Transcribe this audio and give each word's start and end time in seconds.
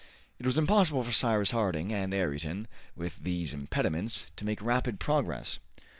It 0.39 0.47
was 0.47 0.57
impossible 0.57 1.03
for 1.03 1.11
Cyrus 1.11 1.51
Harding 1.51 1.93
and 1.93 2.11
Ayrton, 2.11 2.67
with 2.95 3.19
these 3.23 3.53
impediments, 3.53 4.25
to 4.35 4.45
make 4.45 4.59
rapid 4.59 4.99
progress. 4.99 5.59